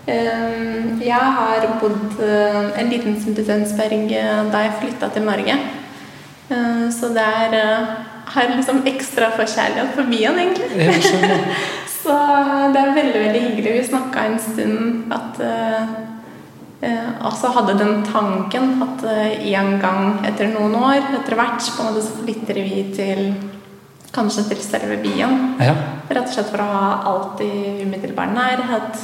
[0.09, 4.07] Jeg har bodd en liten stund i Tønsberg
[4.49, 5.57] da jeg flytta til Norge.
[6.97, 7.91] Så er uh,
[8.33, 10.89] har liksom ekstra forkjærlighet for byen, egentlig.
[12.01, 12.17] så
[12.73, 13.75] det er veldig, veldig hyggelig.
[13.77, 15.83] Vi snakka en stund at Eh,
[16.81, 21.89] altså hadde den tanken at eh, en gang etter noen år, etter hvert, på en
[21.91, 23.33] måte så flytter vi til
[24.15, 25.57] kanskje til selve byen.
[25.63, 25.75] Ja.
[26.09, 29.03] Rett og slett for å ha alt i umiddelbar nærhet.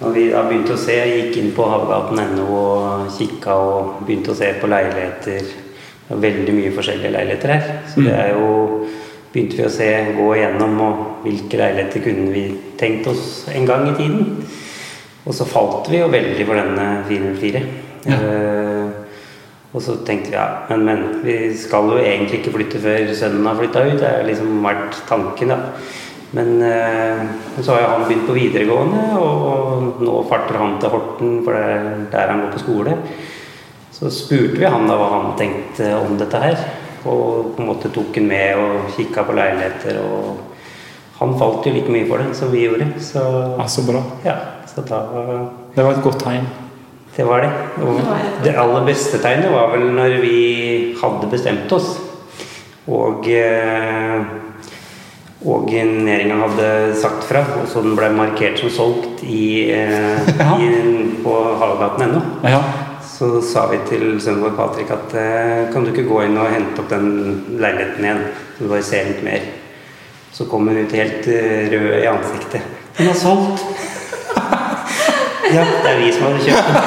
[0.00, 4.38] Når vi da begynte å se, gikk inn på havgaten.no og kikka og begynte å
[4.38, 5.50] se på leiligheter.
[6.06, 7.68] Det er veldig mye forskjellige leiligheter her.
[7.90, 8.48] Så det er jo
[9.30, 12.46] begynte vi å se, gå igjennom og hvilke leiligheter kunne vi
[12.80, 14.40] tenkt oss en gang i tiden.
[15.28, 17.62] Og så falt vi jo veldig for denne 404.
[18.08, 18.18] Ja.
[18.20, 19.00] Uh,
[19.70, 23.46] og så tenkte vi ja, men, men, vi skal jo egentlig ikke flytte før sønnen
[23.46, 23.98] har flytta ut.
[24.00, 25.58] Det har liksom vært tanken, da.
[26.34, 27.24] Men uh,
[27.60, 31.64] så har jo han begynt på videregående, og nå farter han til Horten, for det
[31.68, 32.96] er der han går på skole.
[33.94, 36.62] Så spurte vi han da hva han tenkte om dette her.
[37.08, 40.00] Og på en måte tok han med og kikka på leiligheter.
[40.00, 40.46] og
[41.20, 42.86] han falt jo like mye for det som vi gjorde.
[43.04, 43.20] Så,
[43.58, 44.00] ja, så bra.
[44.24, 44.36] Ja,
[44.70, 45.00] så da,
[45.74, 46.46] det var et godt tegn.
[47.16, 47.50] Det var det.
[47.82, 47.98] Og
[48.44, 50.36] det aller beste tegnet var vel når vi
[51.00, 51.96] hadde bestemt oss.
[52.90, 54.22] Og eh,
[55.40, 60.56] og næringa hadde sagt fra, og så den ble markert som solgt i, eh, ja.
[60.60, 60.68] i
[61.24, 62.20] på Havegaten.no.
[62.44, 62.60] Ja.
[63.00, 66.52] Så sa vi til sønnen vår Patrick at eh, kan du ikke gå inn og
[66.52, 67.08] hente opp den
[67.56, 68.22] leiligheten igjen?
[68.56, 69.48] Så du bare ser litt mer.
[70.32, 71.26] Så kom hun ut helt
[71.72, 72.76] rød i ansiktet.
[72.98, 73.89] Den er solgt!
[75.54, 76.80] Ja, det er vi som hadde kjøpt den.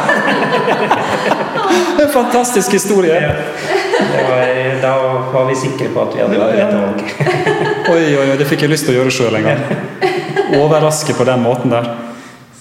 [2.04, 3.16] en fantastisk historie.
[3.16, 3.34] Ja.
[4.30, 4.94] Var, da
[5.34, 7.00] var vi sikre på at vi hadde gjort rett valg.
[7.94, 9.62] oi, oi, oi, det fikk jeg lyst til å gjøre sjøl en gang.
[10.60, 11.90] overraske på den måten der.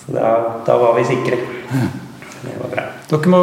[0.03, 0.33] Så da,
[0.67, 1.39] da var vi sikre.
[2.43, 2.85] Det var bra.
[3.13, 3.43] Dere må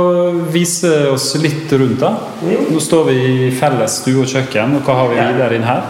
[0.52, 2.02] vise oss litt rundt.
[2.02, 2.15] da.
[2.41, 3.17] Nå står vi
[3.48, 5.84] i felles stue og kjøkken, og hva har vi videre inn her?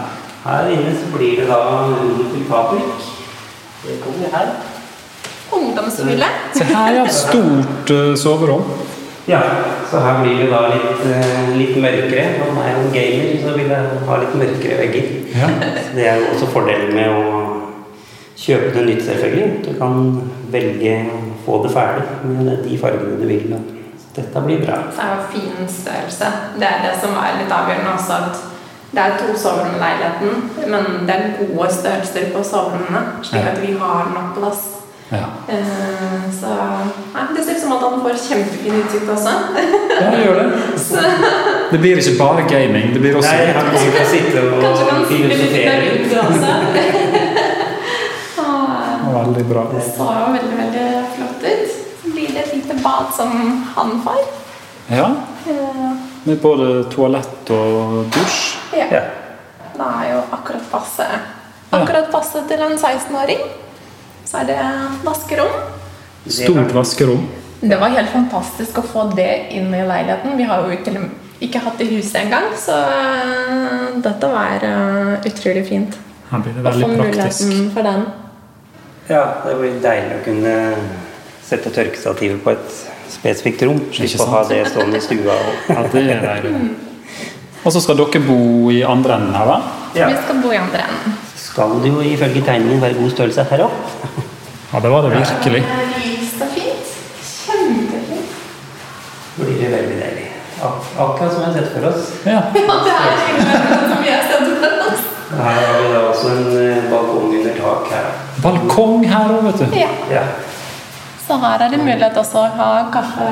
[0.44, 3.08] Her inne så blir det da under til Fabrik.
[3.84, 4.52] Det kommer her.
[5.60, 6.30] Ungdomshule.
[6.56, 7.06] Se her, ja.
[7.14, 8.64] Stort uh, soverom.
[9.30, 9.40] Ja,
[9.90, 12.26] så her blir det da litt, uh, litt mørkere.
[12.40, 15.10] Når man er en gamer, så vil jeg ha litt mørkere vegger.
[15.36, 15.50] Ja.
[15.94, 17.40] Det er jo også fordelen med å
[18.40, 19.50] kjøpe det nytt, selvfølgelig.
[19.66, 20.00] Du kan
[20.52, 23.52] velge å få det ferdig med de fargene du vil.
[24.16, 24.80] Dette blir bra.
[24.94, 26.30] Så er jo fin størrelse.
[26.58, 28.12] Det er det som er litt avgjørende også.
[28.12, 28.46] at
[28.90, 33.02] Det er to soverom i leiligheten, men det er gode størrelser på soverommene.
[33.22, 34.79] Slik at vi har nok plass.
[35.10, 35.26] Ja.
[35.48, 36.46] Eh, Så
[37.14, 39.32] nei, Det ser ut som at han får kjempefin utsikt også.
[40.00, 40.48] ja, det gjør det.
[41.70, 42.92] Det blir ikke bare gaming.
[42.94, 45.84] Det blir også Nei, han kan sitte og Kanskje kan sitte litt der filosofere.
[46.04, 46.50] ute også.
[48.40, 49.64] Åh, veldig bra.
[49.74, 51.74] Det så jo veldig, veldig flott ut.
[52.02, 53.34] Så blir det et lite bad som
[53.76, 54.22] han får.
[54.96, 55.10] Ja,
[55.48, 55.92] Eh,
[56.24, 58.58] med både toalett og dusj.
[58.76, 58.84] Ja.
[58.92, 59.00] Ja.
[59.72, 61.06] Det er jo akkurat passe.
[61.72, 63.40] Akkurat passe til en 16-åring.
[64.24, 64.58] Så er det
[65.04, 65.54] vaskerom.
[66.28, 67.24] Stort vaskerom.
[67.60, 70.36] Det var helt fantastisk å få det inn i leiligheten.
[70.38, 74.28] Vi har jo til og med ikke hatt det i huset engang, så eh, dette
[74.28, 75.94] var eh, utrolig fint.
[76.30, 77.54] Her blir det Å få veldig praktisk.
[77.74, 78.02] for den.
[79.08, 80.54] Ja, det blir deilig å kunne
[81.48, 82.76] sette tørkestativet på et
[83.10, 83.80] spesifikt rom.
[83.90, 85.32] Slippe å ha det stående i stua.
[85.32, 86.54] og- Ja, det er deilig.
[87.64, 89.58] Og så skal dere bo i andre enden her, da?
[89.96, 90.06] Ja.
[90.12, 91.16] Vi skal bo i andre enden.
[91.50, 93.94] Skal det jo ifølge tegningen være god størrelse her opp?
[94.72, 95.62] Ja, det var det virkelig.
[97.30, 98.36] Kjempefint.
[99.36, 100.26] blir det veldig deilig.
[100.62, 102.12] Ak akkurat som vi har sett for oss.
[102.24, 102.40] Ja.
[102.60, 105.02] Ja, det er som vi har sett for oss.
[105.30, 108.06] Her har vi da også en eh, balkong under tak her.
[108.42, 109.76] Balkong her òg, vet du.
[109.78, 109.88] Ja.
[110.10, 110.22] Ja.
[111.26, 113.26] Så her er det mulighet også å ha kaffe,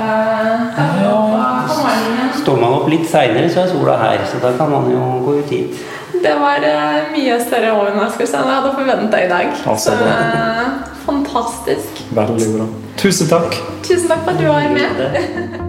[0.77, 2.35] kaffe morgenen.
[2.43, 5.39] Står man opp litt seinere, så er sola her, så da kan man jo gå
[5.41, 5.81] ut hit.
[6.23, 9.51] Det var eh, mye større overraskelse enn jeg hadde forventa i dag.
[9.71, 12.03] Altså, Så eh, fantastisk.
[12.17, 12.67] Veldig bra.
[12.99, 13.59] Tusen takk.
[13.87, 15.67] Tusen takk for at du var med.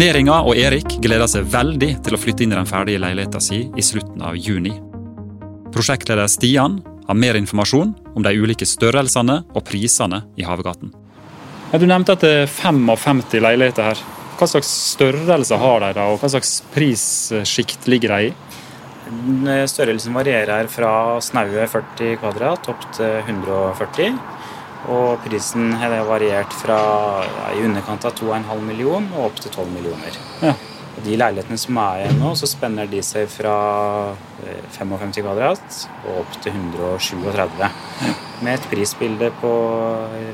[0.00, 3.64] Neringa og Erik gleder seg veldig til å flytte inn i den ferdige leiligheta si
[3.68, 4.72] i slutten av juni.
[5.74, 10.94] Prosjektleder Stian har mer informasjon om de ulike størrelsene og prisene i Havegaten.
[11.70, 14.00] Du nevnte at det er 55 leiligheter her.
[14.40, 18.32] Hva slags størrelse har de, da, og hva slags prissjikt ligger de i?
[19.70, 20.92] Størrelsen varierer her fra
[21.24, 24.18] snaue 40 kvadrat opp til 140.
[24.90, 26.80] Og prisen har variert fra
[27.26, 30.16] ja, i underkant av 2,5 million og opp til 12 millioner.
[30.40, 30.54] Ja.
[30.90, 33.54] Og de leilighetene som er igjen nå, så spenner de seg fra
[34.42, 37.70] eh, 55 kvadrat og opp til 137.
[38.40, 39.54] Med et prisbilde på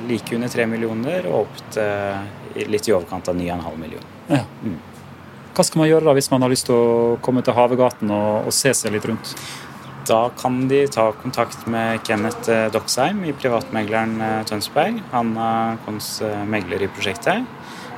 [0.08, 4.12] like under 3 millioner og opp til litt i overkant av 9,5 millioner.
[4.30, 4.44] Ja.
[5.56, 8.50] Hva skal man gjøre da hvis man har lyst til å komme til Havegaten og,
[8.50, 9.32] og se seg litt rundt?
[10.06, 15.00] Da kan de ta kontakt med Kenneth eh, Doxheim i privatmegleren eh, Tønsberg.
[15.14, 17.48] Han er vår eh, megler i prosjektet.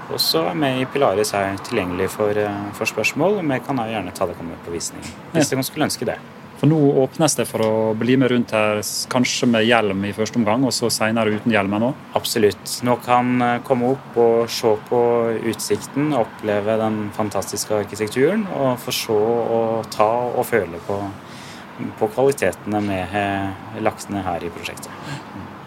[0.08, 2.38] Og så er vi i Pilaris her tilgjengelig for,
[2.78, 3.42] for spørsmål.
[3.42, 5.02] og Vi kan gjerne ta det kommet på visning
[5.34, 6.16] hvis dere skulle ønske det.
[6.58, 8.80] For nå åpnes det for å bli med rundt her,
[9.12, 11.92] kanskje med hjelm i første omgang, og så senere uten hjelm ennå?
[12.18, 12.80] Absolutt.
[12.86, 15.02] Nå kan eh, komme opp og se på
[15.52, 20.98] utsikten, oppleve den fantastiske arkitekturen og få se og ta og føle på,
[22.00, 24.90] på kvalitetene har lagt ned her i prosjektet.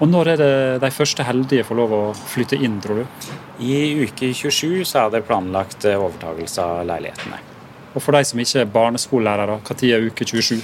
[0.01, 3.31] Og når er det de første heldige får lov å flytte inn, tror du?
[3.61, 7.50] I uke 27 så er det planlagt overtakelse overtagelse av leilighetene.
[7.91, 10.61] Og for de som ikke er barneskolelærere, når er uke 27?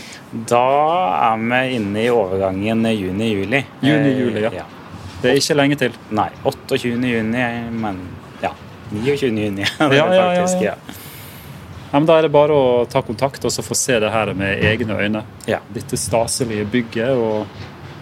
[0.48, 0.64] Da
[1.34, 3.64] er vi inne i overgangen juni-juli.
[3.84, 4.64] Juni-juli, ja.
[5.22, 5.98] Det er ikke lenge til.
[6.16, 6.94] Nei, 28.
[6.94, 8.00] juni, men
[8.44, 8.54] ja.
[8.92, 9.34] 29.
[9.34, 9.66] juni.
[9.80, 10.76] Ja, ja, ja, faktisk, ja.
[11.92, 14.34] Ja, men Da er det bare å ta kontakt og så få se det her
[14.36, 15.24] med egne øyne.
[15.48, 15.62] Ja.
[15.74, 17.48] Dette staselige bygget og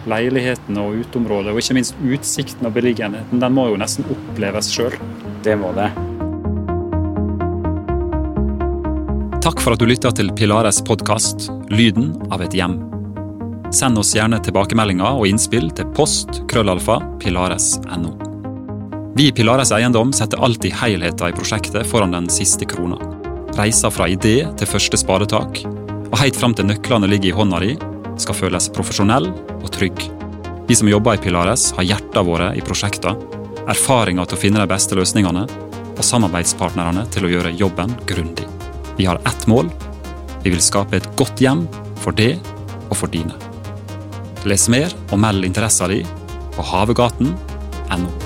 [0.10, 3.42] leiligheten og uteområdet, og ikke minst utsikten og beliggenheten.
[3.42, 5.00] Den må jo nesten oppleves sjøl.
[5.46, 5.90] Det må det.
[9.46, 12.80] Takk for at du lytta til Pilares podkast 'Lyden av et hjem'.
[13.70, 18.16] Send oss gjerne tilbakemeldinger og innspill til post krøllalfa pilares.no.
[19.14, 22.98] Vi i Pilares Eiendom setter alltid helheten i prosjektet foran den siste krona.
[23.54, 25.62] Reisa fra idé til første spadetak,
[26.10, 27.78] og helt fram til nøklene ligger i hånda di,
[28.18, 29.30] skal føles profesjonell
[29.60, 30.10] og trygg.
[30.66, 33.14] Vi som jobber i Pilares, har hjertene våre i prosjektene,
[33.70, 35.46] erfaringer til å finne de beste løsningene,
[35.94, 38.55] og samarbeidspartnerne til å gjøre jobben grundig.
[38.98, 39.72] Vi har ett mål.
[40.44, 41.66] Vi vil skape et godt hjem
[42.04, 42.40] for deg
[42.90, 43.36] og for dine.
[44.46, 46.04] Les mer og meld interessa di
[46.56, 48.25] på havegaten.no.